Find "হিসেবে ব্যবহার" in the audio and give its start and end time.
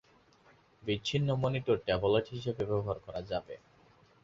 2.27-2.97